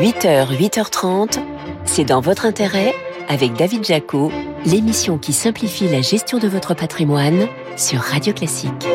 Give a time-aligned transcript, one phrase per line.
[0.00, 1.40] 8h, 8h30,
[1.84, 2.94] c'est dans votre intérêt
[3.28, 4.32] avec David Jaco,
[4.64, 8.88] l'émission qui simplifie la gestion de votre patrimoine sur Radio Classique.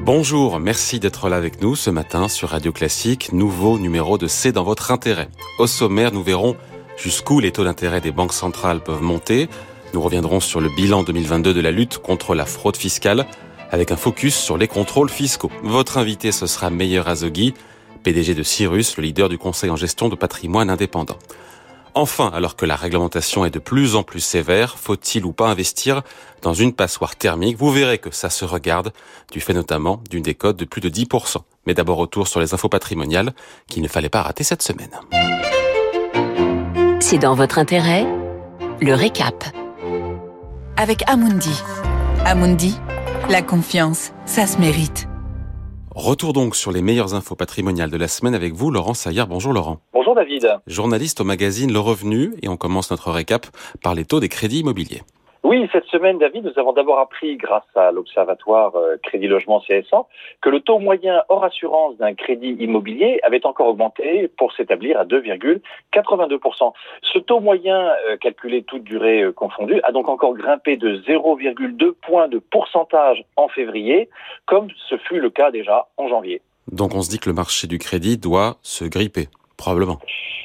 [0.00, 4.52] Bonjour, merci d'être là avec nous ce matin sur Radio Classique, nouveau numéro de C'est
[4.52, 5.30] dans votre intérêt.
[5.58, 6.56] Au sommaire, nous verrons
[6.98, 9.48] jusqu'où les taux d'intérêt des banques centrales peuvent monter.
[9.94, 13.24] Nous reviendrons sur le bilan 2022 de la lutte contre la fraude fiscale
[13.70, 15.50] avec un focus sur les contrôles fiscaux.
[15.62, 17.54] Votre invité, ce sera Meyer Azogui,
[18.02, 21.18] PDG de Cyrus, le leader du conseil en gestion de patrimoine indépendant.
[21.96, 26.02] Enfin, alors que la réglementation est de plus en plus sévère, faut-il ou pas investir
[26.42, 27.56] dans une passoire thermique?
[27.56, 28.92] Vous verrez que ça se regarde,
[29.30, 31.36] du fait notamment d'une décote de plus de 10%.
[31.66, 33.32] Mais d'abord retour sur les infos patrimoniales
[33.68, 34.90] qu'il ne fallait pas rater cette semaine.
[37.00, 38.06] C'est dans votre intérêt?
[38.80, 39.44] Le récap.
[40.76, 41.62] Avec Amundi.
[42.24, 42.76] Amundi
[43.30, 45.08] la confiance, ça se mérite.
[45.94, 49.28] Retour donc sur les meilleures infos patrimoniales de la semaine avec vous, Laurent Saillard.
[49.28, 49.78] Bonjour Laurent.
[49.92, 50.48] Bonjour David.
[50.66, 53.46] Journaliste au magazine Le Revenu et on commence notre récap
[53.82, 55.02] par les taux des crédits immobiliers.
[55.44, 60.06] Oui, cette semaine, David, nous avons d'abord appris, grâce à l'Observatoire euh, Crédit Logement CSA,
[60.40, 65.04] que le taux moyen hors assurance d'un crédit immobilier avait encore augmenté pour s'établir à
[65.04, 66.72] 2,82%.
[67.02, 71.92] Ce taux moyen, euh, calculé toute durée euh, confondue, a donc encore grimpé de 0,2
[71.92, 74.08] points de pourcentage en février,
[74.46, 76.40] comme ce fut le cas déjà en janvier.
[76.72, 79.28] Donc on se dit que le marché du crédit doit se gripper.
[79.56, 79.98] Probablement.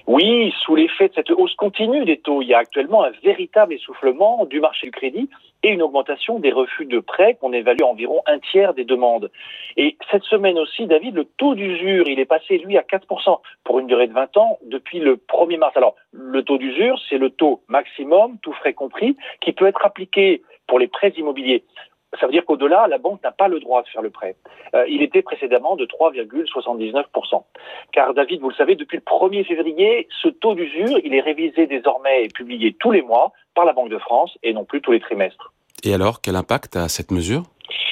[0.07, 3.73] Oui, sous l'effet de cette hausse continue des taux, il y a actuellement un véritable
[3.73, 5.29] essoufflement du marché du crédit
[5.61, 9.29] et une augmentation des refus de prêts qu'on évalue à environ un tiers des demandes.
[9.77, 13.79] Et cette semaine aussi, David, le taux d'usure, il est passé, lui, à 4% pour
[13.79, 15.75] une durée de 20 ans depuis le 1er mars.
[15.75, 20.41] Alors, le taux d'usure, c'est le taux maximum, tout frais compris, qui peut être appliqué
[20.65, 21.63] pour les prêts immobiliers
[22.19, 24.35] ça veut dire qu'au-delà, la banque n'a pas le droit de faire le prêt.
[24.73, 27.43] Euh, il était précédemment de 3,79%.
[27.91, 31.67] Car David, vous le savez, depuis le 1er février, ce taux d'usure, il est révisé
[31.67, 34.91] désormais et publié tous les mois par la Banque de France et non plus tous
[34.91, 35.53] les trimestres.
[35.83, 37.43] Et alors, quel impact a cette mesure?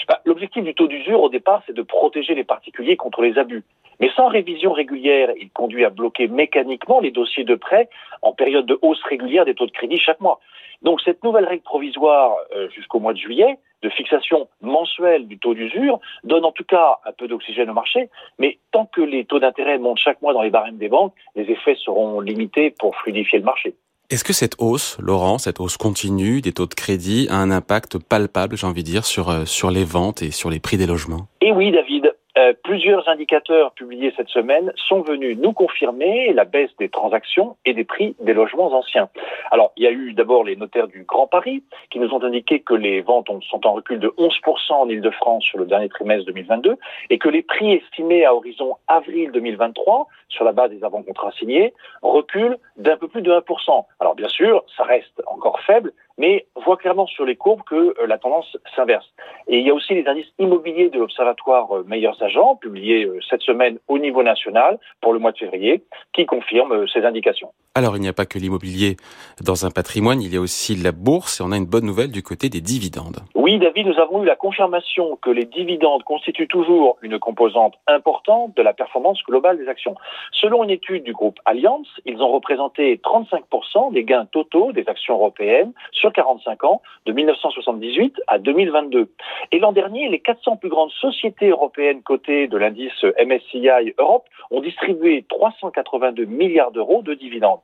[0.07, 3.63] Bah, L'objectif du taux d'usure, au départ, c'est de protéger les particuliers contre les abus.
[3.99, 7.89] Mais sans révision régulière, il conduit à bloquer mécaniquement les dossiers de prêt
[8.21, 10.39] en période de hausse régulière des taux de crédit chaque mois.
[10.83, 15.53] Donc cette nouvelle règle provisoire euh, jusqu'au mois de juillet, de fixation mensuelle du taux
[15.53, 19.39] d'usure, donne en tout cas un peu d'oxygène au marché, mais tant que les taux
[19.39, 23.39] d'intérêt montent chaque mois dans les barèmes des banques, les effets seront limités pour fluidifier
[23.39, 23.75] le marché.
[24.09, 27.97] Est-ce que cette hausse, Laurent, cette hausse continue des taux de crédit a un impact
[27.97, 30.85] palpable, j'ai envie de dire, sur, euh, sur les ventes et sur les prix des
[30.85, 31.27] logements?
[31.41, 32.13] Eh oui, David.
[32.47, 37.73] Euh, plusieurs indicateurs publiés cette semaine sont venus nous confirmer la baisse des transactions et
[37.73, 39.09] des prix des logements anciens.
[39.51, 42.59] Alors, il y a eu d'abord les notaires du Grand Paris qui nous ont indiqué
[42.61, 46.77] que les ventes sont en recul de 11% en Ile-de-France sur le dernier trimestre 2022
[47.09, 51.73] et que les prix estimés à horizon avril 2023 sur la base des avant-contrats signés
[52.01, 53.85] reculent d'un peu plus de 1%.
[53.99, 57.75] Alors, bien sûr, ça reste encore faible, mais on voit clairement sur les courbes que
[57.75, 59.05] euh, la tendance s'inverse.
[59.47, 63.19] Et il y a aussi les indices immobiliers de l'Observatoire euh, Meilleurs Agents, publiés euh,
[63.29, 65.83] cette semaine au niveau national pour le mois de février,
[66.13, 67.51] qui confirment ces indications.
[67.75, 68.97] Alors, il n'y a pas que l'immobilier
[69.43, 72.11] dans un patrimoine, il y a aussi la bourse et on a une bonne nouvelle
[72.11, 73.17] du côté des dividendes.
[73.35, 78.55] Oui, David, nous avons eu la confirmation que les dividendes constituent toujours une composante importante
[78.57, 79.95] de la performance globale des actions.
[80.31, 85.13] Selon une étude du groupe Allianz, ils ont représenté 35% des gains totaux des actions
[85.15, 89.09] européennes sur 45 ans, de 1978 à 2022.
[89.51, 94.61] Et l'an dernier, les 400 plus grandes sociétés européennes cotées de l'indice MSCI Europe ont
[94.61, 97.59] distribué 382 milliards d'euros de dividendes.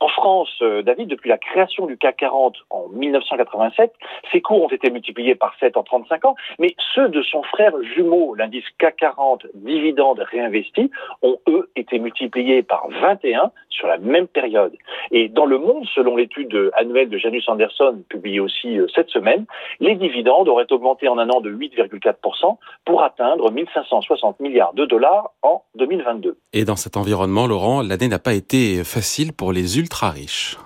[0.00, 3.92] En France, euh, David, depuis la création du CAC 40 en 1987,
[4.32, 7.72] ces cours ont été multipliés par 7 en 35 ans, mais ceux de son frère
[7.94, 10.90] jumeau, l'indice CAC 40 dividendes réinvestis,
[11.22, 14.76] ont eux été multipliés par 21 sur la même période.
[15.10, 19.46] Et dans le monde, selon l'étude annuelle de Janus Anderson, publiée aussi euh, cette semaine,
[19.80, 25.30] les dividendes auraient augmenté en un an de 8,4% pour atteindre 1560 milliards de dollars
[25.42, 26.36] en 2022.
[26.52, 30.56] Et dans cet environnement, Laurent, l'année n'a pas été facile pour les ultra riches.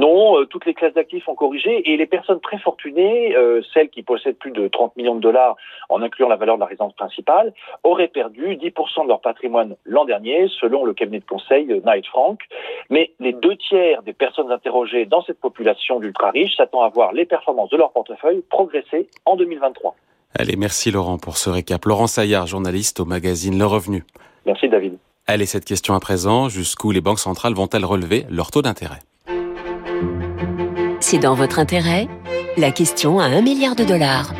[0.00, 3.90] Non, euh, toutes les classes d'actifs ont corrigé et les personnes très fortunées, euh, celles
[3.90, 5.56] qui possèdent plus de 30 millions de dollars
[5.90, 7.52] en incluant la valeur de la résidence principale,
[7.84, 12.40] auraient perdu 10% de leur patrimoine l'an dernier, selon le cabinet de conseil Knight Frank.
[12.88, 17.12] Mais les deux tiers des personnes interrogées dans cette population d'ultra riches s'attendent à voir
[17.12, 19.94] les performances de leur portefeuille progresser en 2023.
[20.38, 21.84] Allez, merci Laurent pour ce récap.
[21.84, 24.04] Laurent Saillard, journaliste au magazine Le Revenu.
[24.46, 24.96] Merci David.
[25.26, 29.00] Allez, cette question à présent, jusqu'où les banques centrales vont-elles relever leur taux d'intérêt?
[31.10, 32.06] C'est dans votre intérêt
[32.56, 34.32] La question à un milliard de dollars.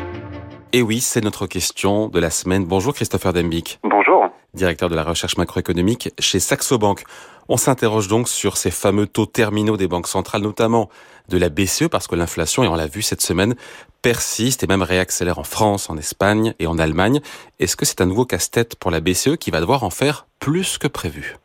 [0.71, 2.63] Et oui, c'est notre question de la semaine.
[2.63, 3.81] Bonjour Christopher Dembic.
[3.83, 4.29] Bonjour.
[4.53, 7.03] Directeur de la recherche macroéconomique chez Saxo Bank.
[7.49, 10.87] On s'interroge donc sur ces fameux taux terminaux des banques centrales, notamment
[11.27, 13.55] de la BCE, parce que l'inflation, et on l'a vu cette semaine,
[14.01, 17.19] persiste et même réaccélère en France, en Espagne et en Allemagne.
[17.59, 20.77] Est-ce que c'est un nouveau casse-tête pour la BCE qui va devoir en faire plus
[20.77, 21.35] que prévu?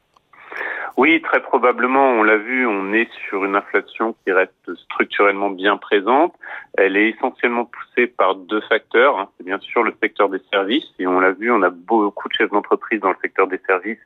[0.96, 2.12] Oui, très probablement.
[2.12, 6.34] On l'a vu, on est sur une inflation qui reste structurellement bien présente.
[6.78, 9.18] Elle est essentiellement poussée par deux facteurs.
[9.18, 9.28] Hein.
[9.36, 10.86] C'est bien sûr le secteur des services.
[10.98, 13.98] Et on l'a vu, on a beaucoup de chefs d'entreprise dans le secteur des services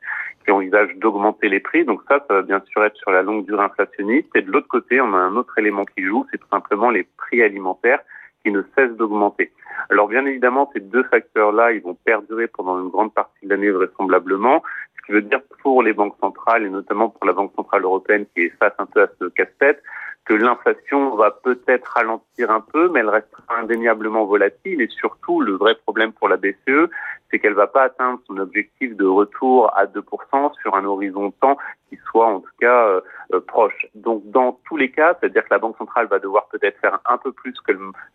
[0.43, 1.85] qui envisagent d'augmenter les prix.
[1.85, 4.27] Donc ça, ça va bien sûr être sur la longue durée inflationniste.
[4.35, 7.07] Et de l'autre côté, on a un autre élément qui joue, c'est tout simplement les
[7.17, 8.01] prix alimentaires
[8.43, 9.51] qui ne cessent d'augmenter.
[9.89, 13.71] Alors bien évidemment, ces deux facteurs-là, ils vont perdurer pendant une grande partie de l'année
[13.71, 14.61] vraisemblablement
[15.01, 18.25] ce qui veut dire pour les banques centrales et notamment pour la Banque centrale européenne
[18.35, 19.81] qui est face un peu à ce casse-tête,
[20.25, 24.81] que l'inflation va peut-être ralentir un peu, mais elle restera indéniablement volatile.
[24.81, 26.89] Et surtout, le vrai problème pour la BCE,
[27.29, 31.57] c'est qu'elle va pas atteindre son objectif de retour à 2% sur un horizon temps
[31.89, 33.01] qui soit en tout cas euh,
[33.33, 33.87] euh, proche.
[33.95, 37.53] Donc dans cas, c'est-à-dire que la Banque centrale va devoir peut-être faire un peu plus
[37.61, 37.73] que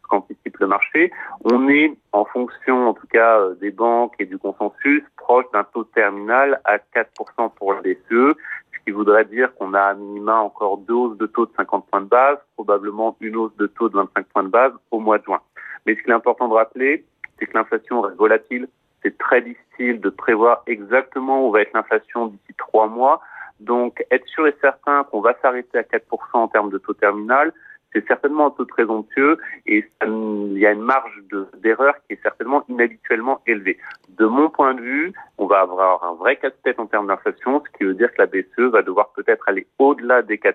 [0.08, 1.12] qu'anticipe le marché.
[1.44, 5.64] On est en fonction en tout cas euh, des banques et du consensus proche d'un
[5.64, 10.36] taux terminal à 4% pour la BCE, ce qui voudrait dire qu'on a à minima
[10.36, 13.88] encore deux hausses de taux de 50 points de base, probablement une hausse de taux
[13.88, 15.40] de 25 points de base au mois de juin.
[15.84, 17.04] Mais ce qu'il est important de rappeler,
[17.38, 18.68] c'est que l'inflation reste volatile,
[19.02, 23.20] c'est très difficile de prévoir exactement où va être l'inflation d'ici trois mois.
[23.60, 26.00] Donc, être sûr et certain qu'on va s'arrêter à 4%
[26.32, 27.52] en termes de taux terminal,
[27.92, 31.22] c'est certainement un taux présomptueux et il y a une marge
[31.62, 33.78] d'erreur qui est certainement inhabituellement élevée.
[34.10, 37.78] De mon point de vue, on va avoir un vrai casse-tête en termes d'inflation, ce
[37.78, 40.52] qui veut dire que la BCE va devoir peut-être aller au-delà des 4%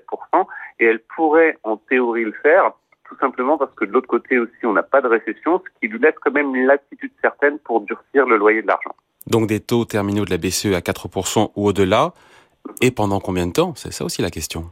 [0.80, 2.74] et elle pourrait en théorie le faire
[3.12, 5.92] tout simplement parce que de l'autre côté aussi, on n'a pas de récession, ce qui
[5.92, 8.96] lui laisse quand même l'attitude certaine pour durcir le loyer de l'argent.
[9.28, 12.14] Donc des taux terminaux de la BCE à 4% ou au-delà,
[12.82, 13.74] et pendant combien de temps?
[13.76, 14.66] C'est ça aussi la question.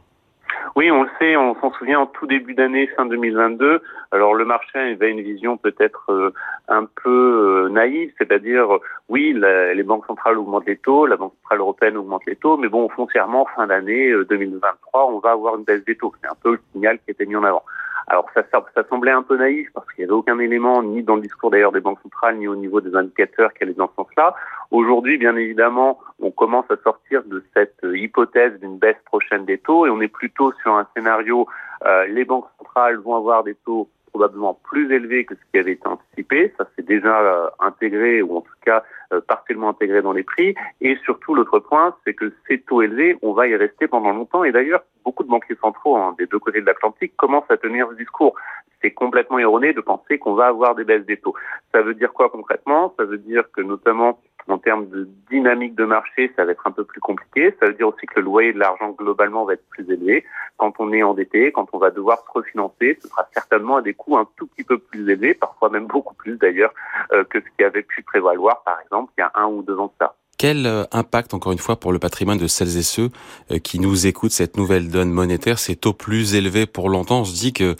[0.76, 3.82] Oui, on le sait, on s'en souvient en tout début d'année, fin 2022.
[4.12, 6.32] Alors le marché avait une vision peut-être euh,
[6.68, 8.78] un peu euh, naïve, c'est-à-dire
[9.08, 12.68] oui, les banques centrales augmentent les taux, la Banque centrale européenne augmente les taux, mais
[12.68, 16.12] bon, foncièrement, fin d'année 2023, euh, on va avoir une baisse des taux.
[16.22, 17.64] C'est un peu le signal qui était mis en avant.
[18.06, 18.42] Alors ça,
[18.88, 21.72] semblait un peu naïf parce qu'il n'y avait aucun élément, ni dans le discours d'ailleurs
[21.72, 24.34] des banques centrales, ni au niveau des indicateurs qui allaient dans ce sens-là.
[24.70, 29.86] Aujourd'hui, bien évidemment, on commence à sortir de cette hypothèse d'une baisse prochaine des taux
[29.86, 31.48] et on est plutôt sur un scénario,
[31.84, 35.72] euh, les banques centrales vont avoir des taux probablement plus élevés que ce qui avait
[35.72, 36.52] été anticipé.
[36.58, 38.82] Ça c'est déjà euh, intégré ou en tout cas
[39.12, 40.54] euh, partiellement intégré dans les prix.
[40.80, 44.44] Et surtout l'autre point, c'est que ces taux élevés, on va y rester pendant longtemps.
[44.44, 47.88] Et d'ailleurs, beaucoup de banquiers centraux hein, des deux côtés de l'Atlantique commencent à tenir
[47.90, 48.34] ce discours.
[48.82, 51.34] C'est complètement erroné de penser qu'on va avoir des baisses des taux.
[51.72, 52.94] Ça veut dire quoi concrètement?
[52.98, 56.72] Ça veut dire que notamment en termes de dynamique de marché, ça va être un
[56.72, 57.54] peu plus compliqué.
[57.60, 60.24] Ça veut dire aussi que le loyer de l'argent globalement va être plus élevé.
[60.56, 63.94] Quand on est endetté, quand on va devoir se refinancer, ce sera certainement à des
[63.94, 66.72] coûts un tout petit peu plus élevés, parfois même beaucoup plus d'ailleurs
[67.12, 69.78] euh, que ce qui avait pu prévaloir par exemple il y a un ou deux
[69.78, 70.14] ans de ça.
[70.38, 73.10] Quel euh, impact, encore une fois, pour le patrimoine de celles et ceux
[73.50, 77.24] euh, qui nous écoutent, cette nouvelle donne monétaire, ces taux plus élevés pour longtemps On
[77.24, 77.76] se dit que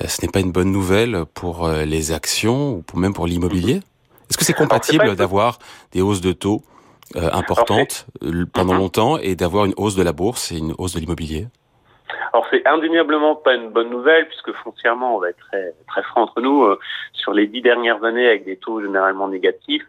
[0.00, 3.80] ce n'est pas une bonne nouvelle pour les actions ou même pour l'immobilier?
[4.34, 5.60] Est-ce que c'est compatible d'avoir
[5.92, 6.62] des hausses de taux
[7.14, 8.80] euh, importantes euh, pendant mhm.
[8.80, 11.46] longtemps et d'avoir une hausse de la bourse et une hausse de l'immobilier?
[12.32, 16.22] Alors c'est indéniablement pas une bonne nouvelle puisque foncièrement on va être très très franc
[16.22, 16.80] entre nous euh,
[17.12, 19.84] sur les dix dernières années avec des taux généralement négatifs.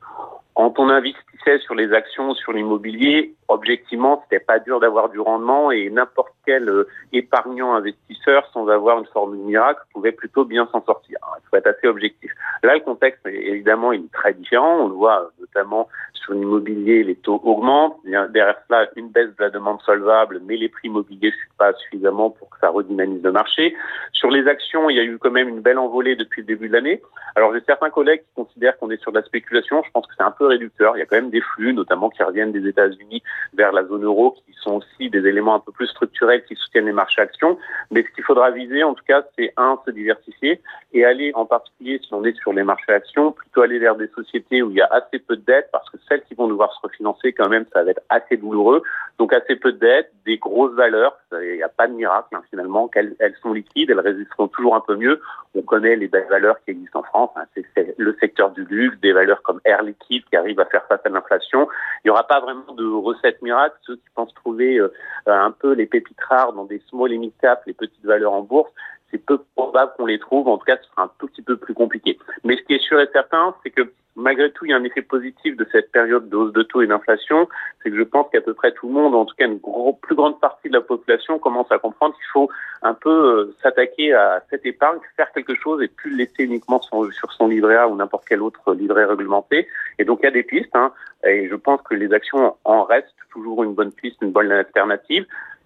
[0.54, 5.72] Quand on investissait sur les actions, sur l'immobilier, objectivement, c'était pas dur d'avoir du rendement
[5.72, 10.84] et n'importe quel euh, épargnant investisseur, sans avoir une formule miracle, pouvait plutôt bien s'en
[10.84, 11.18] sortir.
[11.38, 12.32] Il faut être assez objectif.
[12.64, 14.86] Là, le contexte, évidemment, est très différent.
[14.86, 17.98] On le voit notamment sur l'immobilier, les taux augmentent.
[18.04, 21.74] Derrière cela, une baisse de la demande solvable, mais les prix immobiliers ne suivent pas
[21.74, 23.76] suffisamment pour que ça redynamise le marché.
[24.12, 26.68] Sur les actions, il y a eu quand même une belle envolée depuis le début
[26.68, 27.02] de l'année.
[27.36, 29.84] Alors, j'ai certains collègues qui considèrent qu'on est sur de la spéculation.
[29.86, 30.98] Je pense que c'est un peu réducteur.
[30.98, 33.22] Il y a quand même des flux, notamment qui reviennent des États-Unis
[33.54, 36.86] vers la zone euro, qui sont aussi des éléments un peu plus structurels qui soutiennent
[36.86, 37.58] les marchés actions.
[37.92, 40.62] Mais ce qu'il faudra viser, en tout cas, c'est un, se diversifier
[40.94, 44.08] et aller, en particulier, si on est sur les marchés actions, plutôt aller vers des
[44.10, 46.74] sociétés où il y a assez peu de dettes, parce que celles qui vont devoir
[46.74, 48.82] se refinancer, quand même, ça va être assez douloureux.
[49.18, 51.18] Donc, assez peu de dettes, des grosses valeurs.
[51.32, 54.76] Il n'y a pas de miracle, hein, finalement, qu'elles elles sont liquides, elles résisteront toujours
[54.76, 55.22] un peu mieux.
[55.54, 57.32] On connaît les belles valeurs qui existent en France.
[57.36, 57.46] Hein.
[57.56, 61.00] c'est le secteur du luxe, des valeurs comme Air Liquide qui arrivent à faire face
[61.04, 61.68] à l'inflation.
[62.04, 62.84] Il n'y aura pas vraiment de
[63.26, 63.76] recette miracle.
[63.86, 64.92] Ceux qui pensent trouver euh,
[65.26, 67.32] un peu les pépites rares dans des small et mid
[67.66, 68.72] les petites valeurs en bourse,
[69.16, 70.48] c'est peu probable qu'on les trouve.
[70.48, 72.18] En tout cas, ce sera un tout petit peu plus compliqué.
[72.44, 74.84] Mais ce qui est sûr et certain, c'est que malgré tout, il y a un
[74.84, 77.48] effet positif de cette période de de taux et d'inflation.
[77.82, 79.60] C'est que je pense qu'à peu près tout le monde, en tout cas une
[80.02, 82.50] plus grande partie de la population, commence à comprendre qu'il faut
[82.82, 87.32] un peu euh, s'attaquer à cette épargne, faire quelque chose et plus laisser uniquement sur
[87.34, 89.68] son livret A ou n'importe quel autre livret réglementé.
[90.00, 90.76] Et donc il y a des pistes.
[90.76, 90.92] Hein,
[91.24, 95.26] et je pense que les actions en restent toujours une bonne piste, une bonne alternative.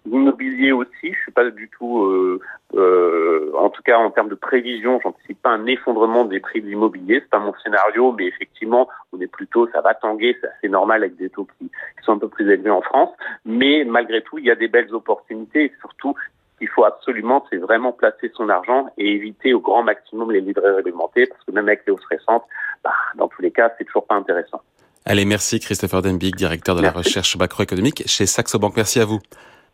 [0.09, 2.39] L'immobilier aussi, je suis pas du tout, euh,
[2.75, 6.67] euh, en tout cas en termes de prévision, j'anticipe pas un effondrement des prix de
[6.67, 7.19] l'immobilier.
[7.21, 11.03] C'est pas mon scénario, mais effectivement, on est plutôt, ça va tanguer, c'est assez normal
[11.03, 13.09] avec des taux qui, qui, sont un peu plus élevés en France.
[13.45, 16.15] Mais malgré tout, il y a des belles opportunités et surtout,
[16.59, 20.71] il faut absolument, c'est vraiment placer son argent et éviter au grand maximum les livrets
[20.71, 22.43] réglementés, parce que même avec les hausses récentes,
[22.83, 24.61] bah, dans tous les cas, c'est toujours pas intéressant.
[25.05, 28.73] Allez, merci Christopher Denbig, directeur de la recherche macroéconomique chez Saxo Bank.
[28.75, 29.19] Merci à vous.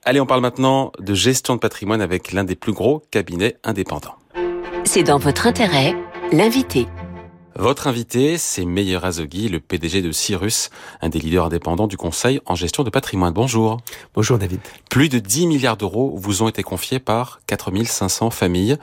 [0.07, 4.13] Allez, on parle maintenant de gestion de patrimoine avec l'un des plus gros cabinets indépendants.
[4.83, 5.95] C'est dans votre intérêt,
[6.31, 6.85] l'invité.
[7.57, 10.69] Votre invité, c'est Meyer Azogui, le PDG de Cyrus,
[10.99, 13.31] un des leaders indépendants du Conseil en gestion de patrimoine.
[13.33, 13.77] Bonjour.
[14.13, 14.59] Bonjour David.
[14.89, 18.77] Plus de 10 milliards d'euros vous ont été confiés par 4500 familles.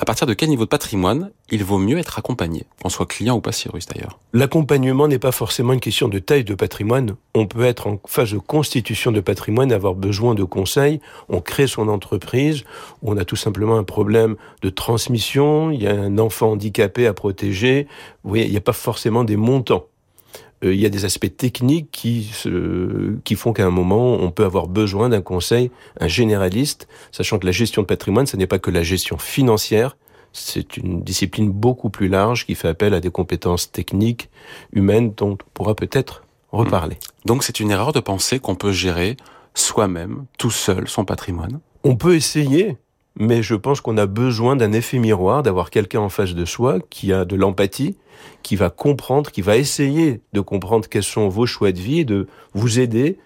[0.00, 3.36] À partir de quel niveau de patrimoine il vaut mieux être accompagné, qu'on soit client
[3.36, 4.18] ou pas Cyrus d'ailleurs?
[4.32, 7.14] L'accompagnement n'est pas forcément une question de taille de patrimoine.
[7.34, 11.00] On peut être en phase de constitution de patrimoine, avoir besoin de conseils.
[11.28, 12.64] On crée son entreprise,
[13.02, 17.14] on a tout simplement un problème de transmission, il y a un enfant handicapé à
[17.14, 17.86] protéger.
[18.26, 19.86] Vous voyez, il n'y a pas forcément des montants.
[20.64, 22.32] Euh, il y a des aspects techniques qui,
[23.24, 27.46] qui font qu'à un moment, on peut avoir besoin d'un conseil, un généraliste, sachant que
[27.46, 29.96] la gestion de patrimoine, ce n'est pas que la gestion financière,
[30.32, 34.28] c'est une discipline beaucoup plus large qui fait appel à des compétences techniques,
[34.72, 36.96] humaines, dont on pourra peut-être reparler.
[36.96, 37.28] Hmm.
[37.28, 39.16] Donc c'est une erreur de penser qu'on peut gérer
[39.54, 41.60] soi-même, tout seul, son patrimoine?
[41.84, 42.76] On peut essayer,
[43.18, 46.78] mais je pense qu'on a besoin d'un effet miroir, d'avoir quelqu'un en face de soi
[46.90, 47.96] qui a de l'empathie,
[48.42, 52.04] qui va comprendre, qui va essayer de comprendre quels sont vos choix de vie et
[52.04, 53.18] de vous aider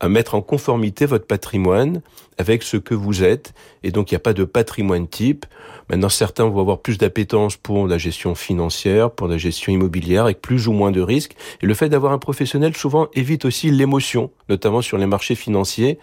[0.00, 2.02] à mettre en conformité votre patrimoine
[2.38, 3.54] avec ce que vous êtes.
[3.82, 5.46] Et donc, il n'y a pas de patrimoine type.
[5.88, 10.40] Maintenant, certains vont avoir plus d'appétence pour la gestion financière, pour la gestion immobilière, avec
[10.40, 11.36] plus ou moins de risques.
[11.62, 15.98] Et le fait d'avoir un professionnel, souvent, évite aussi l'émotion, notamment sur les marchés financiers,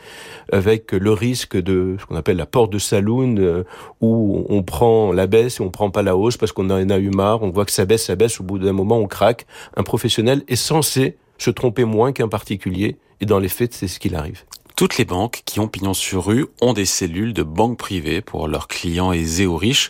[0.51, 3.63] avec le risque de ce qu'on appelle la porte de saloon, euh,
[3.99, 6.97] où on prend la baisse et on prend pas la hausse parce qu'on en a
[6.97, 9.45] eu marre, on voit que ça baisse, ça baisse, au bout d'un moment, on craque.
[9.75, 13.99] Un professionnel est censé se tromper moins qu'un particulier, et dans les faits, c'est ce
[13.99, 14.43] qu'il arrive.
[14.75, 18.47] Toutes les banques qui ont pignon sur rue ont des cellules de banques privées pour
[18.47, 19.89] leurs clients aisés ou riches.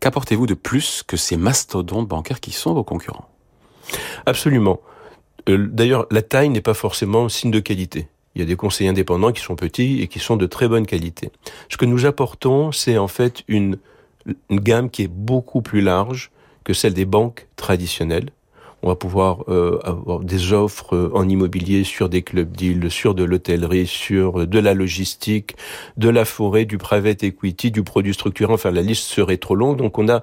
[0.00, 3.28] Qu'apportez-vous de plus que ces mastodontes bancaires qui sont vos concurrents?
[4.24, 4.80] Absolument.
[5.50, 8.08] Euh, d'ailleurs, la taille n'est pas forcément signe de qualité.
[8.34, 10.86] Il y a des conseillers indépendants qui sont petits et qui sont de très bonne
[10.86, 11.30] qualité.
[11.70, 13.78] Ce que nous apportons, c'est en fait une,
[14.48, 16.30] une gamme qui est beaucoup plus large
[16.64, 18.30] que celle des banques traditionnelles.
[18.86, 23.16] On va pouvoir euh, avoir des offres euh, en immobilier sur des clubs deals, sur
[23.16, 25.56] de l'hôtellerie, sur euh, de la logistique,
[25.96, 28.54] de la forêt, du private equity, du produit structurant.
[28.54, 29.76] Enfin, la liste serait trop longue.
[29.76, 30.22] Donc, on a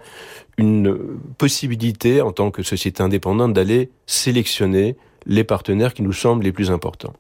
[0.58, 0.98] une
[1.38, 6.72] possibilité en tant que société indépendante d'aller sélectionner les partenaires qui nous semblent les plus
[6.72, 7.12] importants.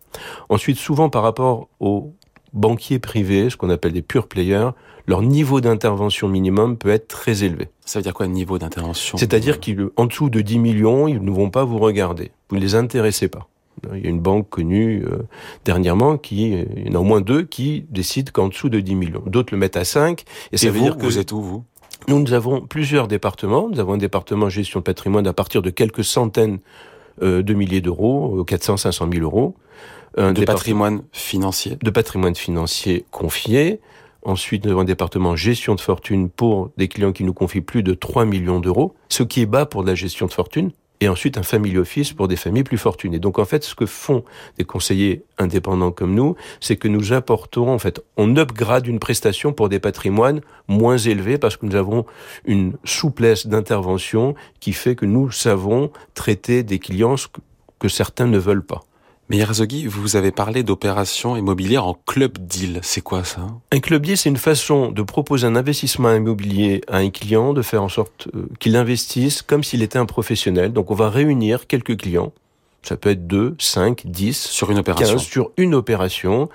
[0.47, 2.13] Ensuite, souvent par rapport aux
[2.53, 4.69] banquiers privés, ce qu'on appelle des pure players,
[5.07, 7.69] leur niveau d'intervention minimum peut être très élevé.
[7.85, 11.49] Ça veut dire quoi, niveau d'intervention C'est-à-dire qu'en dessous de 10 millions, ils ne vont
[11.49, 12.31] pas vous regarder.
[12.49, 13.47] Vous ne les intéressez pas.
[13.93, 15.23] Il y a une banque connue euh,
[15.65, 18.95] dernièrement qui, il y en a au moins deux qui décident qu'en dessous de 10
[18.95, 19.23] millions.
[19.25, 20.23] D'autres le mettent à 5.
[20.51, 21.63] Et ça veut dire que vous êtes où, vous?
[22.07, 23.69] Nous, nous avons plusieurs départements.
[23.69, 26.59] Nous avons un département gestion de patrimoine à partir de quelques centaines
[27.21, 29.55] euh, de milliers d'euros, 400, 500 000 euros.
[30.15, 31.77] Un de patrimoine financier?
[31.81, 33.79] De patrimoine financier confié.
[34.25, 38.25] Ensuite, un département gestion de fortune pour des clients qui nous confient plus de 3
[38.25, 40.71] millions d'euros, ce qui est bas pour de la gestion de fortune.
[41.01, 43.19] Et ensuite, un family office pour des familles plus fortunées.
[43.19, 44.23] Donc, en fait, ce que font
[44.57, 49.51] des conseillers indépendants comme nous, c'est que nous apportons, en fait, on upgrade une prestation
[49.51, 50.39] pour des patrimoines
[50.69, 52.05] moins élevés parce que nous avons
[52.45, 57.15] une souplesse d'intervention qui fait que nous savons traiter des clients
[57.79, 58.85] que certains ne veulent pas.
[59.33, 62.79] Mais Yarazogui, vous avez parlé d'opérations immobilières en club deal.
[62.83, 63.47] C'est quoi ça?
[63.71, 67.63] Un club deal, c'est une façon de proposer un investissement immobilier à un client, de
[67.63, 70.71] faire en sorte euh, qu'il investisse comme s'il était un professionnel.
[70.71, 72.31] Donc on va réunir quelques clients.
[72.83, 74.37] Ça peut être 2, 5, 10.
[74.37, 75.15] Sur une opération.
[75.15, 76.47] 15, sur une opération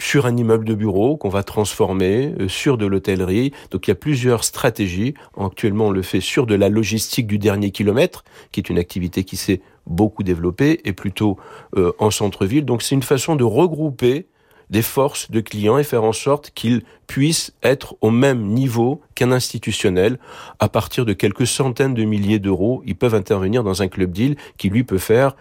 [0.00, 3.52] sur un immeuble de bureau qu'on va transformer, euh, sur de l'hôtellerie.
[3.70, 5.14] Donc il y a plusieurs stratégies.
[5.38, 9.24] Actuellement, on le fait sur de la logistique du dernier kilomètre, qui est une activité
[9.24, 11.38] qui s'est beaucoup développée et plutôt
[11.76, 12.64] euh, en centre-ville.
[12.64, 14.26] Donc c'est une façon de regrouper
[14.68, 19.30] des forces de clients et faire en sorte qu'ils puissent être au même niveau qu'un
[19.30, 20.18] institutionnel.
[20.58, 24.36] À partir de quelques centaines de milliers d'euros, ils peuvent intervenir dans un club deal
[24.58, 25.36] qui lui peut faire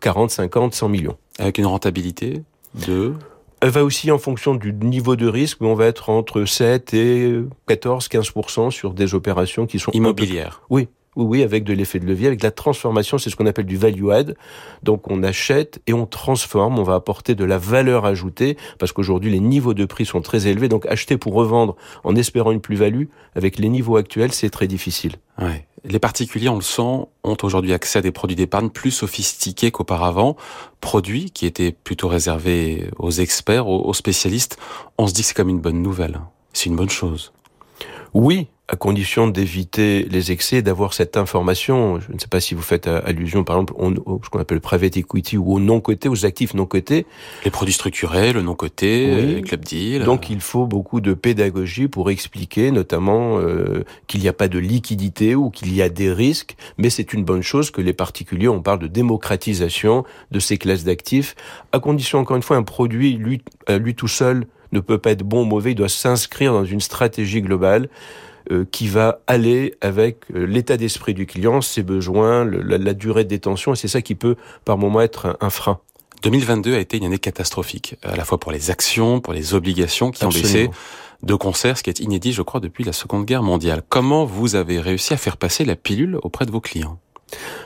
[0.00, 1.16] 40, 50, 100 millions.
[1.40, 2.42] Avec une rentabilité
[2.86, 3.14] de
[3.60, 6.94] elle va aussi en fonction du niveau de risque, mais on va être entre 7
[6.94, 7.34] et
[7.66, 10.62] 14, 15% sur des opérations qui sont immobilières.
[10.70, 13.46] Oui, oui, oui, avec de l'effet de levier, avec de la transformation, c'est ce qu'on
[13.46, 14.36] appelle du value add.
[14.82, 19.30] Donc on achète et on transforme, on va apporter de la valeur ajoutée, parce qu'aujourd'hui
[19.30, 23.06] les niveaux de prix sont très élevés, donc acheter pour revendre en espérant une plus-value,
[23.34, 25.16] avec les niveaux actuels, c'est très difficile.
[25.38, 25.66] Ouais.
[25.84, 30.36] Les particuliers, on le sent, ont aujourd'hui accès à des produits d'épargne plus sophistiqués qu'auparavant,
[30.80, 34.58] produits qui étaient plutôt réservés aux experts, aux spécialistes.
[34.98, 36.20] On se dit que c'est comme une bonne nouvelle.
[36.52, 37.32] C'est une bonne chose.
[38.12, 41.98] Oui, à condition d'éviter les excès, d'avoir cette information.
[41.98, 44.60] Je ne sais pas si vous faites allusion, par exemple, au, ce qu'on appelle le
[44.60, 47.04] private equity ou au non-coté, aux actifs non-cotés.
[47.44, 49.34] Les produits structurés, le non-coté, oui.
[49.34, 50.04] les club deal.
[50.04, 54.60] Donc il faut beaucoup de pédagogie pour expliquer, notamment euh, qu'il n'y a pas de
[54.60, 58.46] liquidité ou qu'il y a des risques, mais c'est une bonne chose que les particuliers,
[58.46, 61.34] on parle de démocratisation de ces classes d'actifs,
[61.72, 65.24] à condition, encore une fois, un produit, lui, lui tout seul, ne peut pas être
[65.24, 67.88] bon ou mauvais, il doit s'inscrire dans une stratégie globale.
[68.50, 73.28] Euh, qui va aller avec euh, l'état d'esprit du client, ses besoins, la, durée de
[73.28, 75.78] détention, et c'est ça qui peut par moment être un, frein.
[76.22, 80.10] 2022 a été une année catastrophique, à la fois pour les actions, pour les obligations
[80.10, 80.70] qui ont baissé
[81.22, 83.82] de concert, ce qui est inédit, je crois, depuis la Seconde Guerre mondiale.
[83.88, 86.98] Comment vous avez réussi à faire passer la pilule auprès de vos clients?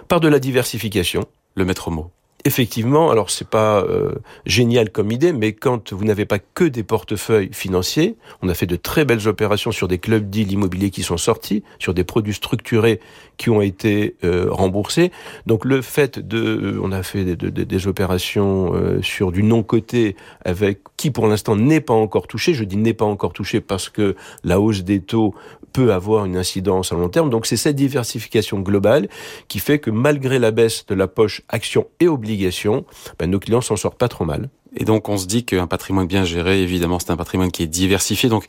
[0.09, 1.25] Par de la diversification.
[1.55, 2.11] Le maître mot
[2.45, 4.15] effectivement, alors c'est pas euh,
[4.47, 8.67] génial comme idée, mais quand vous n'avez pas que des portefeuilles financiers, on a fait
[8.67, 12.35] de très belles opérations sur des clubs deals immobiliers qui sont sortis, sur des produits
[12.35, 13.01] structurés
[13.37, 15.11] qui ont été euh, remboursés.
[15.47, 18.73] Donc le fait de, euh, on a fait des opérations
[19.03, 22.55] sur du non coté avec qui pour l'instant n'est pas encore touché.
[22.55, 25.35] Je dis n'est pas encore touché parce que la hausse des taux
[25.75, 27.29] peut avoir une incidence à long terme.
[27.29, 29.09] Donc c'est cette diversification globale
[29.49, 32.87] qui fait que malgré la baisse de la poche actions et obligations,
[33.19, 34.49] ben, nos clients s'en sortent pas trop mal.
[34.77, 37.67] Et donc on se dit qu'un patrimoine bien géré, évidemment, c'est un patrimoine qui est
[37.67, 38.29] diversifié.
[38.29, 38.45] Donc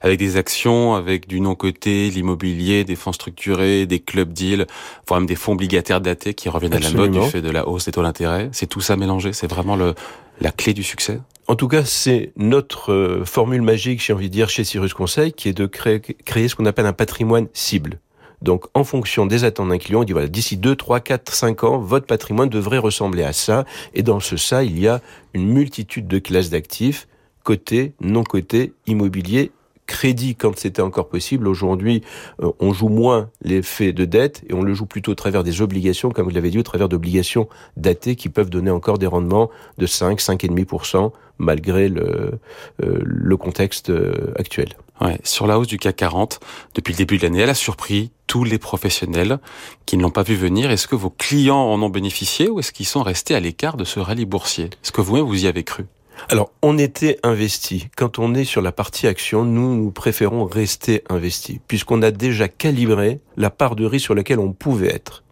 [0.00, 4.66] avec des actions, avec du non-coté, l'immobilier, des fonds structurés, des clubs deals,
[5.06, 7.68] voire même des fonds obligataires datés qui reviennent à la mode du fait de la
[7.68, 8.48] hausse des taux d'intérêt.
[8.52, 9.94] C'est tout ça mélangé, c'est vraiment le,
[10.40, 14.32] la clé du succès en tout cas, c'est notre euh, formule magique, j'ai envie de
[14.32, 17.98] dire, chez Cyrus Conseil, qui est de créer, ce qu'on appelle un patrimoine cible.
[18.40, 21.64] Donc, en fonction des attentes d'un client, on dit voilà, d'ici 2, 3, 4, 5
[21.64, 23.64] ans, votre patrimoine devrait ressembler à ça.
[23.94, 25.00] Et dans ce ça, il y a
[25.34, 27.08] une multitude de classes d'actifs,
[27.42, 29.50] côté, non côté, immobilier
[29.90, 31.48] crédit quand c'était encore possible.
[31.48, 32.02] Aujourd'hui,
[32.40, 35.62] euh, on joue moins l'effet de dette et on le joue plutôt au travers des
[35.62, 39.50] obligations, comme vous l'avez dit, au travers d'obligations datées qui peuvent donner encore des rendements
[39.78, 42.38] de 5, 5,5% malgré le,
[42.84, 44.68] euh, le contexte euh, actuel.
[45.00, 46.40] Ouais, sur la hausse du CAC 40,
[46.74, 49.40] depuis le début de l'année, elle a surpris tous les professionnels
[49.86, 50.70] qui ne l'ont pas vu venir.
[50.70, 53.84] Est-ce que vos clients en ont bénéficié ou est-ce qu'ils sont restés à l'écart de
[53.84, 54.66] ce rallye boursier?
[54.66, 55.86] Est-ce que vous-même vous y avez cru?
[56.28, 57.88] Alors, on était investi.
[57.96, 62.48] Quand on est sur la partie action, nous, nous préférons rester investis, puisqu'on a déjà
[62.48, 65.24] calibré la part de risque sur laquelle on pouvait être.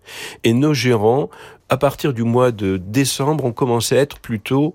[0.45, 1.29] Et nos gérants,
[1.69, 4.75] à partir du mois de décembre, ont commencé à être plutôt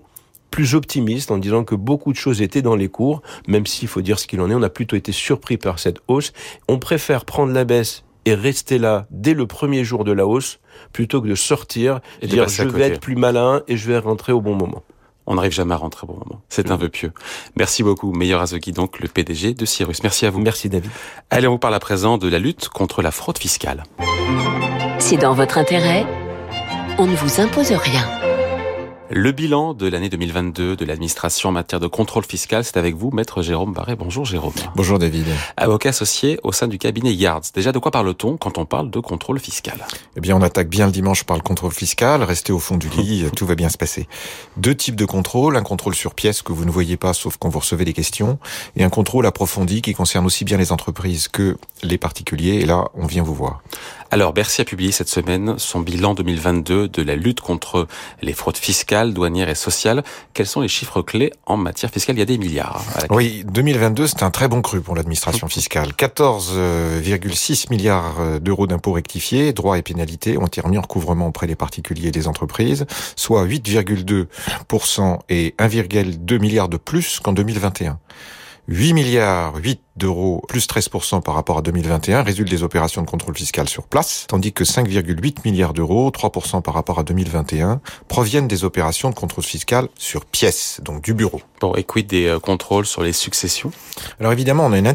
[0.50, 4.02] plus optimistes en disant que beaucoup de choses étaient dans les cours, même s'il faut
[4.02, 6.32] dire ce qu'il en est, on a plutôt été surpris par cette hausse.
[6.68, 10.60] On préfère prendre la baisse et rester là dès le premier jour de la hausse
[10.92, 14.32] plutôt que de sortir et dire je vais être plus malin et je vais rentrer
[14.32, 14.82] au bon moment
[15.26, 16.40] on n'arrive jamais à rentrer au bon moment.
[16.48, 17.12] C'est un vœu pieux.
[17.56, 20.02] Merci beaucoup, Meilleur Azoki, donc le PDG de Cyrus.
[20.02, 20.40] Merci à vous.
[20.40, 20.90] Merci David.
[21.30, 23.84] Allez, on vous parle à présent de la lutte contre la fraude fiscale.
[24.98, 26.06] C'est dans votre intérêt.
[26.98, 28.33] On ne vous impose rien.
[29.10, 33.10] Le bilan de l'année 2022 de l'administration en matière de contrôle fiscal, c'est avec vous,
[33.10, 33.96] maître Jérôme Barré.
[33.96, 34.54] Bonjour Jérôme.
[34.76, 35.26] Bonjour David.
[35.58, 37.42] Avocat associé au sein du cabinet Yards.
[37.52, 39.86] Déjà, de quoi parle-t-on quand on parle de contrôle fiscal?
[40.16, 42.22] Eh bien, on attaque bien le dimanche par le contrôle fiscal.
[42.22, 44.08] Restez au fond du lit, tout va bien se passer.
[44.56, 45.56] Deux types de contrôle.
[45.56, 48.38] Un contrôle sur pièce que vous ne voyez pas sauf quand vous recevez des questions.
[48.74, 52.60] Et un contrôle approfondi qui concerne aussi bien les entreprises que les particuliers.
[52.60, 53.60] Et là, on vient vous voir.
[54.14, 57.88] Alors, Bercy a publié cette semaine son bilan 2022 de la lutte contre
[58.22, 60.02] les fraudes fiscales, douanières et sociales.
[60.32, 62.16] Quels sont les chiffres clés en matière fiscale?
[62.16, 62.82] Il y a des milliards.
[63.10, 65.88] Oui, 2022, c'est un très bon cru pour l'administration fiscale.
[65.98, 71.56] 14,6 milliards d'euros d'impôts rectifiés, droits et pénalités ont été remis en recouvrement auprès des
[71.56, 77.98] particuliers et des entreprises, soit 8,2% et 1,2 milliard de plus qu'en 2021.
[78.68, 83.36] 8 milliards 8 d'euros, plus 13% par rapport à 2021, résulte des opérations de contrôle
[83.36, 88.64] fiscal sur place, tandis que 5,8 milliards d'euros, 3% par rapport à 2021, proviennent des
[88.64, 91.40] opérations de contrôle fiscal sur pièces, donc du bureau.
[91.60, 93.70] Bon, et quid des euh, contrôles sur les successions?
[94.20, 94.92] Alors évidemment, on a une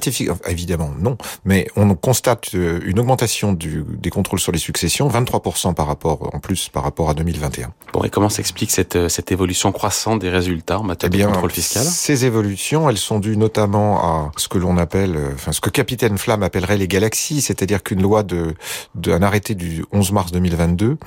[0.48, 5.74] évidemment non, mais on constate euh, une augmentation du, des contrôles sur les successions, 23%
[5.74, 7.72] par rapport en plus par rapport à 2021.
[7.94, 11.28] Bon, et comment s'explique cette, euh, cette évolution croissante des résultats en matière eh bien,
[11.28, 11.84] de contrôle fiscal?
[11.84, 16.44] Ces évolutions, elles sont dues notamment à ce que l'on enfin ce que Capitaine Flamme
[16.44, 18.56] appellerait les galaxies, c'est-à-dire qu'une loi de,
[18.96, 20.98] d'un arrêté du 11 mars 2022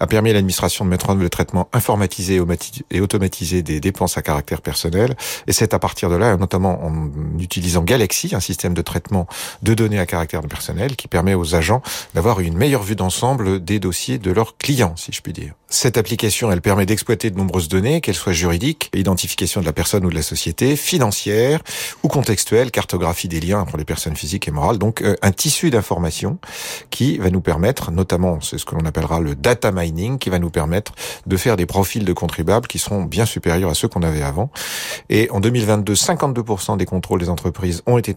[0.00, 2.40] a permis à l'administration de mettre en œuvre le traitement informatisé
[2.90, 7.10] et automatisé des dépenses à caractère personnel, et c'est à partir de là, notamment en
[7.38, 9.26] utilisant Galaxy, un système de traitement
[9.62, 11.82] de données à caractère personnel qui permet aux agents
[12.14, 15.54] d'avoir une meilleure vue d'ensemble des dossiers de leurs clients, si je puis dire.
[15.68, 20.04] Cette application, elle permet d'exploiter de nombreuses données, qu'elles soient juridiques, identification de la personne
[20.04, 21.62] ou de la société, financière
[22.02, 24.78] ou contextuelle, cartographie des liens entre les personnes physiques et morales.
[24.78, 26.38] Donc euh, un tissu d'informations
[26.90, 30.38] qui va nous permettre, notamment, c'est ce que l'on appellera le data mining, qui va
[30.38, 30.92] nous permettre
[31.26, 34.50] de faire des profils de contribuables qui seront bien supérieurs à ceux qu'on avait avant.
[35.08, 38.12] Et en 2022, 52% des contrôles des entreprises ont été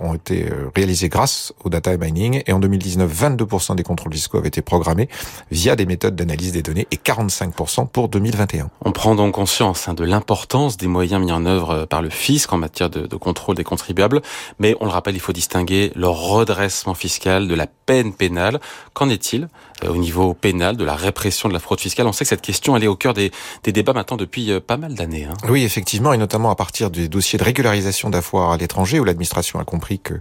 [0.00, 2.42] ont été euh, réalisés grâce au data mining.
[2.46, 5.08] Et en 2019, 22% des contrôles fiscaux avaient été programmés
[5.50, 8.70] via des méthodes d'analyse des données et 45% pour 2021.
[8.84, 12.10] On prend donc conscience hein, de l'importance des moyens mis en œuvre euh, par le
[12.10, 14.22] fisc en matière de, de, contrôle des contribuables,
[14.58, 18.60] mais on le rappelle, il faut distinguer le redressement fiscal de la peine pénale.
[18.94, 19.48] Qu'en est-il
[19.84, 22.06] euh, au niveau pénal de la répression de la fraude fiscale?
[22.06, 23.30] On sait que cette question elle est au cœur des,
[23.62, 25.24] des débats maintenant depuis euh, pas mal d'années.
[25.24, 25.34] Hein.
[25.48, 29.60] Oui, effectivement, et notamment à partir des dossiers de régularisation d'affaires à l'étranger où l'administration
[29.60, 30.14] a compris que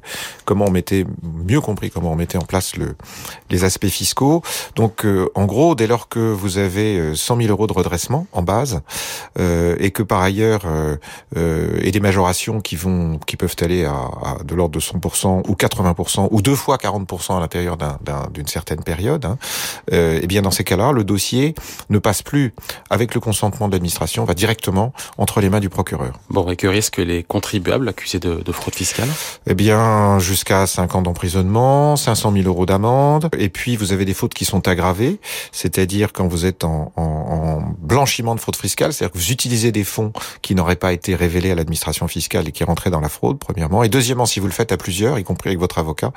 [0.46, 2.96] comment on mettait mieux compris comment on mettait en place le,
[3.50, 4.42] les aspects fiscaux.
[4.76, 8.42] Donc, en gros, dès lors que vous avez 100 euh, 000 euros de redressement en
[8.42, 8.82] base
[9.40, 10.96] euh, et que par ailleurs euh,
[11.38, 15.44] euh, et des majorations qui vont qui peuvent aller à, à de l'ordre de 100%
[15.48, 17.78] ou 80% ou deux fois 40% à l'intérieur
[18.34, 19.38] d'une certaine période, hein,
[19.92, 21.56] euh, et eh bien dans ces cas-là, le dossier
[21.90, 22.54] ne passe plus
[22.90, 26.14] avec le consentement de l'administration, va directement entre les mains du procureur.
[26.30, 29.10] Bon, et que risquent les contribuables accusés de, de fraude fiscale?
[29.48, 34.14] Eh bien, jusqu'à 5 ans d'emprisonnement, 500 000 euros d'amende, et puis vous avez des
[34.14, 35.20] fautes qui sont aggravées,
[35.52, 39.72] c'est-à-dire quand vous êtes en, en, en blanchiment de fraude fiscale, c'est-à-dire que vous utilisez
[39.72, 43.10] des fonds qui n'auraient pas été révélés à l'administration fiscale et qui rentraient dans la
[43.10, 43.84] fraude, premièrement.
[43.84, 46.12] Et deuxièmement, si vous le faites à plusieurs, y compris avec votre avocat,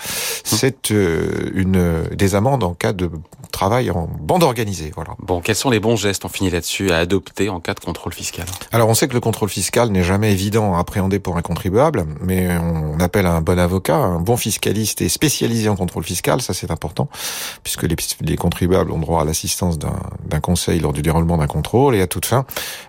[0.45, 3.11] c'est euh, une des amendes en cas de
[3.53, 4.93] travail en bande organisée.
[4.95, 5.13] Voilà.
[5.21, 8.13] Bon, quels sont les bons gestes, on finit là-dessus, à adopter en cas de contrôle
[8.13, 8.47] fiscal?
[8.73, 12.05] Alors, on sait que le contrôle fiscal n'est jamais évident à appréhender pour un contribuable,
[12.21, 16.55] mais on appelle un bon avocat, un bon fiscaliste et spécialisé en contrôle fiscal, ça
[16.55, 17.09] c'est important,
[17.63, 21.95] puisque les, les contribuables ont droit à l'assistance d'un conseil lors du déroulement d'un contrôle.
[21.95, 22.45] Et à toute fin,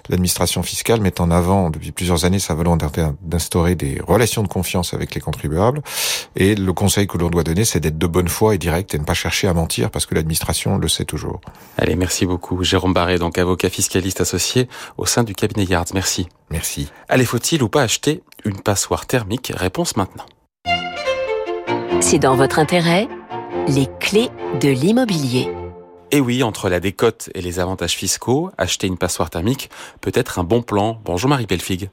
[0.09, 2.85] l'administration fiscale met en avant depuis plusieurs années sa volonté
[3.21, 5.81] d'instaurer des relations de confiance avec les contribuables.
[6.35, 8.99] Et le conseil que l'on doit donner, c'est d'être de bonne foi et direct et
[8.99, 11.41] ne pas chercher à mentir parce que l'administration le sait toujours.
[11.77, 12.63] Allez, merci beaucoup.
[12.63, 15.93] Jérôme Barré, donc avocat fiscaliste associé au sein du cabinet Yards.
[15.93, 16.27] Merci.
[16.49, 16.89] Merci.
[17.07, 19.51] Allez, faut-il ou pas acheter une passoire thermique?
[19.55, 20.25] Réponse maintenant.
[22.01, 23.07] C'est dans votre intérêt
[23.67, 24.29] les clés
[24.61, 25.49] de l'immobilier.
[26.11, 29.69] Et oui, entre la décote et les avantages fiscaux, acheter une passoire thermique
[30.01, 30.99] peut être un bon plan.
[31.05, 31.89] Bonjour Marie Pelfig.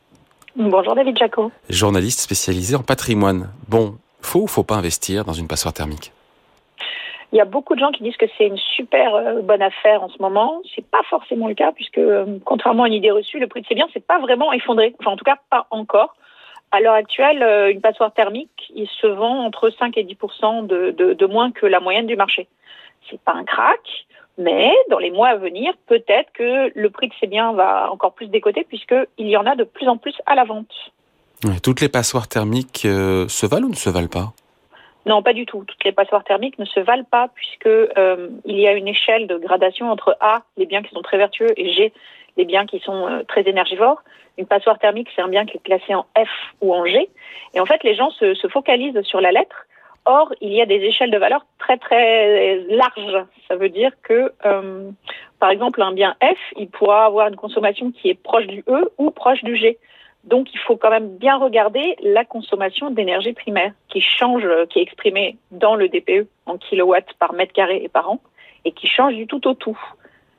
[0.59, 1.53] Bonjour David Jaco.
[1.69, 3.51] Journaliste spécialisé en patrimoine.
[3.69, 6.13] Bon, faut ou faut pas investir dans une passoire thermique?
[7.31, 10.03] Il y a beaucoup de gens qui disent que c'est une super euh, bonne affaire
[10.03, 10.63] en ce moment.
[10.75, 13.67] C'est pas forcément le cas puisque, euh, contrairement à une idée reçue, le prix de
[13.67, 14.95] ces biens c'est pas vraiment effondré.
[14.99, 16.17] Enfin, en tout cas, pas encore.
[16.73, 20.17] À l'heure actuelle, euh, une passoire thermique, il se vend entre 5 et 10
[20.63, 22.49] de, de, de moins que la moyenne du marché.
[23.11, 24.07] C'est pas un crack,
[24.39, 28.13] mais dans les mois à venir, peut-être que le prix de ces biens va encore
[28.13, 30.73] plus décoter puisqu'il y en a de plus en plus à la vente.
[31.63, 34.33] Toutes les passoires thermiques euh, se valent ou ne se valent pas?
[35.05, 35.65] Non, pas du tout.
[35.65, 39.27] Toutes les passoires thermiques ne se valent pas puisque euh, il y a une échelle
[39.27, 41.93] de gradation entre A, les biens qui sont très vertueux, et G,
[42.37, 44.03] les biens qui sont euh, très énergivores.
[44.39, 46.29] Une passoire thermique, c'est un bien qui est classé en F
[46.61, 47.09] ou en G.
[47.55, 49.67] Et en fait, les gens se, se focalisent sur la lettre
[50.09, 53.27] Or, il y a des échelles de valeur très très larges.
[53.49, 54.91] Ça veut dire que, euh,
[55.41, 58.93] par exemple, un bien F, il pourra avoir une consommation qui est proche du E
[58.99, 59.79] ou proche du G.
[60.23, 64.83] Donc, il faut quand même bien regarder la consommation d'énergie primaire qui change, qui est
[64.83, 68.21] exprimée dans le DPE en kilowatts par mètre carré et par an,
[68.65, 69.79] et qui change du tout au tout.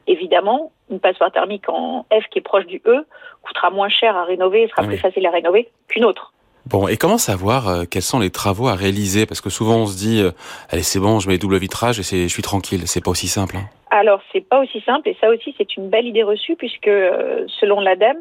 [0.07, 3.05] Évidemment, une passoire thermique en F qui est proche du E
[3.41, 4.87] coûtera moins cher à rénover, sera ah oui.
[4.89, 6.33] plus facile à rénover qu'une autre.
[6.69, 9.25] Bon, et comment savoir euh, quels sont les travaux à réaliser?
[9.25, 10.31] Parce que souvent on se dit, euh,
[10.69, 12.87] allez c'est bon, je mets double vitrage et je suis tranquille.
[12.87, 13.55] C'est pas aussi simple.
[13.55, 13.69] Hein.
[13.89, 17.45] Alors c'est pas aussi simple et ça aussi c'est une belle idée reçue puisque euh,
[17.61, 18.17] selon l'ADEME,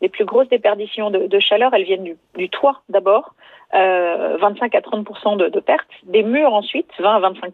[0.00, 3.34] Les plus grosses déperditions de, chaleur, elles viennent du, toit d'abord,
[3.74, 7.52] euh, 25 à 30 de, de pertes, des murs ensuite, 20 à 25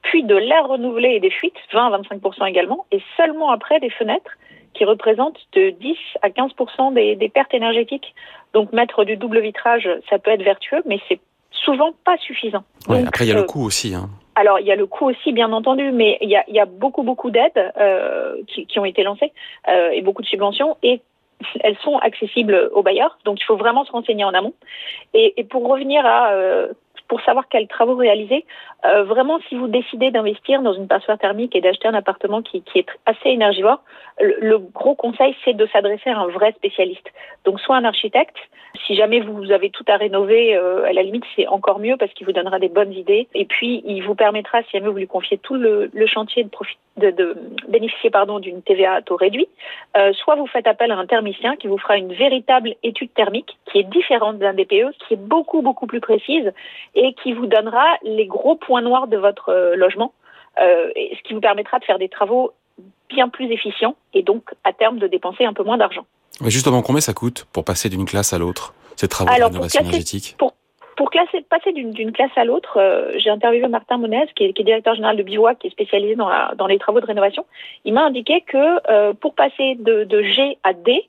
[0.00, 3.90] puis de l'air renouvelé et des fuites, 20 à 25% également, et seulement après des
[3.90, 4.38] fenêtres
[4.76, 6.50] qui représentent de 10 à 15
[6.92, 8.14] des, des pertes énergétiques.
[8.52, 12.64] Donc mettre du double vitrage, ça peut être vertueux, mais c'est souvent pas suffisant.
[12.88, 13.94] Ouais, Donc, après, il y a le euh, coût aussi.
[13.94, 14.08] Hein.
[14.34, 16.60] alors, il y a le coût aussi, bien entendu, mais il y a, il y
[16.60, 19.32] a beaucoup, beaucoup d'aides euh, qui, qui ont été lancées
[19.68, 21.00] euh, et beaucoup de subventions et
[21.60, 23.18] elles sont accessibles aux bailleurs.
[23.24, 24.54] Donc, il faut vraiment se renseigner en amont.
[25.14, 26.32] Et, et pour revenir à,
[27.08, 28.44] pour savoir quels travaux réaliser,
[28.84, 32.62] euh, vraiment, si vous décidez d'investir dans une passoire thermique et d'acheter un appartement qui,
[32.74, 33.80] est assez énergivore,
[34.20, 37.10] le, gros conseil, c'est de s'adresser à un vrai spécialiste.
[37.44, 38.36] Donc, soit un architecte,
[38.86, 42.12] si jamais vous avez tout à rénover, euh, à la limite, c'est encore mieux parce
[42.12, 43.28] qu'il vous donnera des bonnes idées.
[43.34, 46.46] Et puis, il vous permettra, si jamais vous lui confiez tout le, chantier,
[46.96, 47.36] de
[47.68, 49.48] bénéficier pardon d'une TVA à taux réduit.
[49.96, 53.56] Euh, soit vous faites appel à un thermicien qui vous fera une véritable étude thermique
[53.66, 56.52] qui est différente d'un DPE, qui est beaucoup, beaucoup plus précise
[56.96, 60.12] et qui vous donnera les gros points noirs de votre euh, logement,
[60.60, 62.52] euh, ce qui vous permettra de faire des travaux
[63.08, 66.04] bien plus efficients et donc, à terme, de dépenser un peu moins d'argent.
[66.40, 69.54] Mais justement, combien ça coûte pour passer d'une classe à l'autre, ces travaux Alors, de
[69.54, 70.34] pour rénovation classer- énergétique?
[70.38, 70.52] Pour,
[70.96, 74.52] pour classer, passer d'une d'une classe à l'autre, euh, j'ai interviewé Martin Monez, qui est,
[74.54, 77.06] qui est directeur général de Bivouac, qui est spécialisé dans, la- dans les travaux de
[77.06, 77.44] rénovation.
[77.84, 81.06] Il m'a indiqué que euh, pour passer de, de G à D,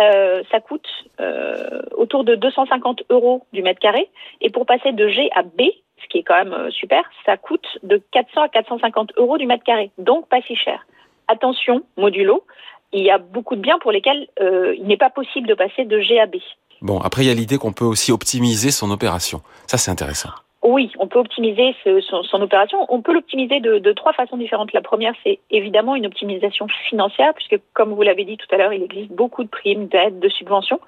[0.00, 0.86] euh, ça coûte
[1.20, 4.08] euh, autour de 250 euros du mètre carré.
[4.40, 5.62] Et pour passer de G à B,
[6.02, 9.46] ce qui est quand même euh, super, ça coûte de 400 à 450 euros du
[9.46, 9.90] mètre carré.
[9.98, 10.86] Donc pas si cher.
[11.28, 12.44] Attention, modulo,
[12.92, 16.00] il y a beaucoup de biens pour lesquels il n'est pas possible de passer de
[16.00, 16.36] G à B.
[16.82, 19.42] Bon, après, il y a l'idée qu'on peut aussi optimiser son opération.
[19.68, 20.30] Ça, c'est intéressant.
[20.62, 22.84] Oui, on peut optimiser son, opération.
[22.90, 24.74] On peut l'optimiser de, trois façons différentes.
[24.74, 28.72] La première, c'est évidemment une optimisation financière, puisque comme vous l'avez dit tout à l'heure,
[28.74, 30.80] il existe beaucoup de primes, d'aides, de subventions.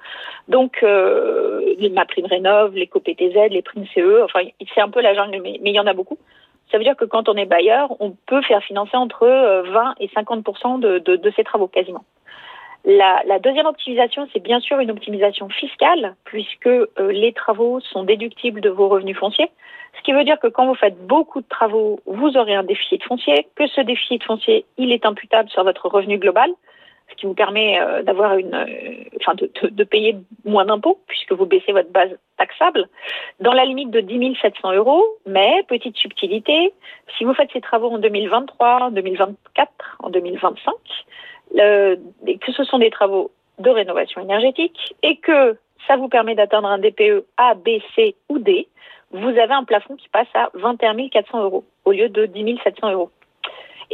[0.49, 4.41] Donc, euh, ma prime rénov, les PTZ, les primes CE, enfin,
[4.75, 6.19] c'est un peu la jungle, mais, il y en a beaucoup.
[6.71, 9.95] Ça veut dire que quand on est bailleur, on peut faire financer entre euh, 20
[10.01, 12.05] et 50 de, de, de ses travaux, quasiment.
[12.85, 18.61] La, deuxième optimisation, c'est bien sûr une optimisation fiscale, puisque euh, les travaux sont déductibles
[18.61, 19.51] de vos revenus fonciers.
[19.97, 23.05] Ce qui veut dire que quand vous faites beaucoup de travaux, vous aurez un déficit
[23.05, 26.51] foncier, que ce déficit foncier, il est imputable sur votre revenu global,
[27.11, 30.99] ce qui vous permet euh, d'avoir une, euh, enfin, de, de, de payer moins d'impôts
[31.07, 32.89] puisque vous baissez votre base taxable
[33.41, 35.05] dans la limite de 10 700 euros.
[35.27, 36.73] Mais petite subtilité,
[37.17, 40.75] si vous faites ces travaux en 2023, en 2024, en 2025,
[41.55, 46.69] et que ce sont des travaux de rénovation énergétique et que ça vous permet d'atteindre
[46.69, 48.69] un DPE A, B, C ou D,
[49.13, 52.93] vous avez un plafond qui passe à 21 400 euros au lieu de 10 700
[52.93, 53.11] euros.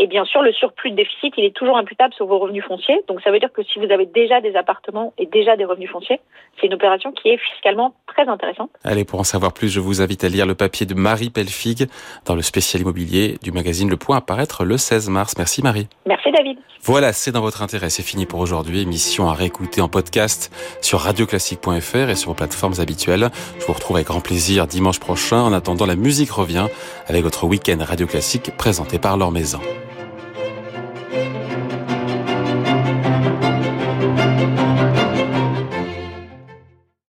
[0.01, 3.03] Et bien sûr, le surplus de déficit, il est toujours imputable sur vos revenus fonciers.
[3.09, 5.91] Donc ça veut dire que si vous avez déjà des appartements et déjà des revenus
[5.91, 6.21] fonciers,
[6.61, 8.71] c'est une opération qui est fiscalement très intéressante.
[8.85, 11.89] Allez, pour en savoir plus, je vous invite à lire le papier de Marie Pelfig
[12.27, 15.35] dans le spécial immobilier du magazine Le Point à paraître le 16 mars.
[15.37, 15.89] Merci Marie.
[16.07, 16.59] Merci David.
[16.83, 17.91] Voilà, c'est dans votre intérêt.
[17.91, 18.83] C'est fini pour aujourd'hui.
[18.83, 23.31] Émission à réécouter en podcast sur radioclassique.fr et sur vos plateformes habituelles.
[23.59, 25.41] Je vous retrouve avec grand plaisir dimanche prochain.
[25.41, 26.69] En attendant, la musique revient
[27.09, 29.61] avec votre week-end Radio Classique présenté par Laure Maison.